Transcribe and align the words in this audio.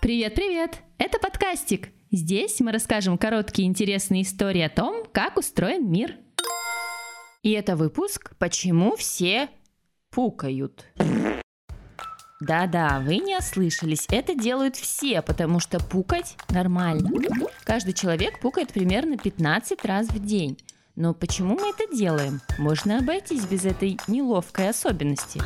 Привет-привет! 0.00 0.78
Это 0.98 1.18
подкастик. 1.18 1.88
Здесь 2.12 2.60
мы 2.60 2.70
расскажем 2.70 3.18
короткие 3.18 3.66
интересные 3.66 4.22
истории 4.22 4.60
о 4.62 4.70
том, 4.70 5.04
как 5.12 5.36
устроен 5.36 5.90
мир. 5.90 6.14
И 7.42 7.50
это 7.50 7.74
выпуск 7.74 8.30
«Почему 8.38 8.94
все 8.94 9.48
пукают». 10.10 10.86
Да-да, 12.40 13.00
вы 13.04 13.16
не 13.16 13.36
ослышались, 13.36 14.06
это 14.08 14.36
делают 14.36 14.76
все, 14.76 15.20
потому 15.20 15.58
что 15.58 15.80
пукать 15.84 16.36
нормально. 16.48 17.10
Каждый 17.64 17.92
человек 17.92 18.38
пукает 18.38 18.72
примерно 18.72 19.18
15 19.18 19.84
раз 19.84 20.06
в 20.06 20.24
день. 20.24 20.58
Но 20.94 21.14
почему 21.14 21.54
мы 21.54 21.70
это 21.70 21.92
делаем? 21.94 22.40
Можно 22.58 22.98
обойтись 22.98 23.44
без 23.44 23.64
этой 23.64 23.98
неловкой 24.08 24.68
особенности. 24.68 25.40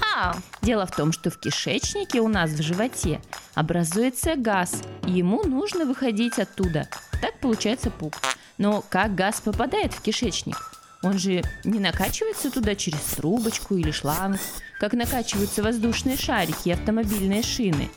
Дело 0.62 0.86
в 0.86 0.96
том, 0.96 1.12
что 1.12 1.30
в 1.30 1.38
кишечнике 1.38 2.20
у 2.20 2.28
нас 2.28 2.50
в 2.50 2.62
животе 2.62 3.20
образуется 3.54 4.36
газ, 4.36 4.82
и 5.06 5.12
ему 5.12 5.42
нужно 5.44 5.84
выходить 5.84 6.38
оттуда. 6.38 6.88
Так 7.20 7.38
получается 7.40 7.90
пук. 7.90 8.14
Но 8.58 8.82
как 8.88 9.14
газ 9.14 9.40
попадает 9.40 9.92
в 9.92 10.02
кишечник? 10.02 10.56
Он 11.02 11.18
же 11.18 11.42
не 11.64 11.80
накачивается 11.80 12.50
туда 12.50 12.74
через 12.74 13.00
трубочку 13.16 13.76
или 13.76 13.90
шланг, 13.90 14.40
как 14.78 14.92
накачиваются 14.92 15.62
воздушные 15.62 16.16
шарики 16.16 16.68
и 16.68 16.72
автомобильные 16.72 17.42
шины. 17.42 17.90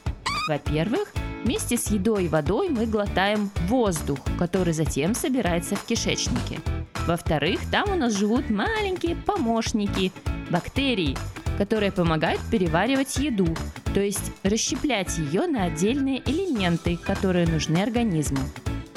Во-первых, 0.48 1.10
вместе 1.44 1.78
с 1.78 1.88
едой 1.88 2.26
и 2.26 2.28
водой 2.28 2.70
мы 2.70 2.86
глотаем 2.88 3.52
воздух, 3.68 4.20
который 4.40 4.74
затем 4.74 5.14
собирается 5.14 5.76
в 5.76 5.86
кишечнике. 5.86 6.60
Во-вторых, 7.08 7.62
там 7.72 7.92
у 7.92 7.96
нас 7.96 8.14
живут 8.14 8.50
маленькие 8.50 9.16
помощники, 9.16 10.12
бактерии, 10.50 11.16
которые 11.58 11.92
помогают 11.92 12.42
переваривать 12.52 13.18
еду, 13.18 13.48
то 13.94 14.02
есть 14.02 14.32
расщеплять 14.44 15.18
ее 15.18 15.48
на 15.48 15.64
отдельные 15.64 16.22
элементы, 16.26 16.98
которые 16.98 17.48
нужны 17.48 17.78
организму. 17.78 18.40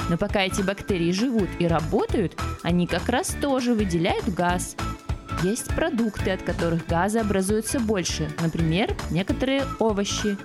Но 0.08 0.16
пока 0.16 0.42
эти 0.42 0.62
бактерии 0.62 1.12
живут 1.12 1.48
и 1.58 1.66
работают, 1.66 2.34
они 2.62 2.86
как 2.86 3.08
раз 3.08 3.36
тоже 3.40 3.74
выделяют 3.74 4.28
газ. 4.32 4.74
Есть 5.42 5.68
продукты, 5.68 6.32
от 6.32 6.42
которых 6.42 6.86
газа 6.86 7.20
образуется 7.20 7.78
больше, 7.78 8.28
например, 8.40 8.96
некоторые 9.10 9.64
овощи. 9.78 10.36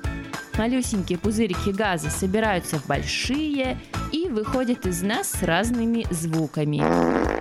Малюсенькие 0.58 1.18
пузырики 1.18 1.70
газа 1.70 2.12
собираются 2.12 2.78
в 2.78 2.86
большие 2.86 3.80
и 4.12 4.28
выходят 4.28 4.86
из 4.86 5.02
нас 5.02 5.32
с 5.32 5.42
разными 5.42 6.06
звуками. 6.12 7.33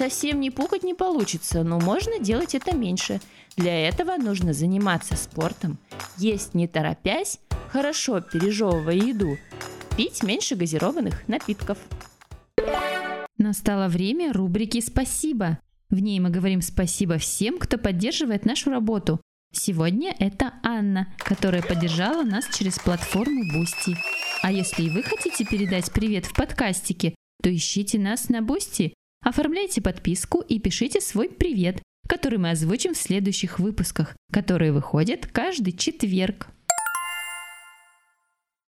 Совсем 0.00 0.40
не 0.40 0.50
пукать 0.50 0.82
не 0.82 0.94
получится, 0.94 1.62
но 1.62 1.78
можно 1.78 2.18
делать 2.18 2.54
это 2.54 2.74
меньше. 2.74 3.20
Для 3.58 3.86
этого 3.86 4.16
нужно 4.16 4.54
заниматься 4.54 5.14
спортом, 5.14 5.76
есть 6.16 6.54
не 6.54 6.66
торопясь, 6.66 7.38
хорошо 7.68 8.22
пережевывая 8.22 8.94
еду, 8.94 9.36
пить 9.98 10.22
меньше 10.22 10.56
газированных 10.56 11.28
напитков. 11.28 11.76
Настало 13.36 13.88
время 13.88 14.32
рубрики 14.32 14.80
«Спасибо». 14.80 15.58
В 15.90 15.98
ней 15.98 16.18
мы 16.18 16.30
говорим 16.30 16.62
спасибо 16.62 17.18
всем, 17.18 17.58
кто 17.58 17.76
поддерживает 17.76 18.46
нашу 18.46 18.70
работу. 18.70 19.20
Сегодня 19.52 20.16
это 20.18 20.54
Анна, 20.62 21.12
которая 21.18 21.60
поддержала 21.60 22.22
нас 22.22 22.46
через 22.56 22.78
платформу 22.78 23.42
Boosty. 23.52 23.98
А 24.40 24.50
если 24.50 24.84
и 24.84 24.88
вы 24.88 25.02
хотите 25.02 25.44
передать 25.44 25.92
привет 25.92 26.24
в 26.24 26.34
подкастике, 26.34 27.14
то 27.42 27.54
ищите 27.54 27.98
нас 27.98 28.30
на 28.30 28.40
Boosty. 28.40 28.94
Оформляйте 29.22 29.82
подписку 29.82 30.40
и 30.40 30.58
пишите 30.58 31.00
свой 31.00 31.28
привет, 31.28 31.82
который 32.08 32.38
мы 32.38 32.50
озвучим 32.50 32.94
в 32.94 32.98
следующих 32.98 33.58
выпусках, 33.58 34.16
которые 34.32 34.72
выходят 34.72 35.26
каждый 35.26 35.72
четверг. 35.72 36.48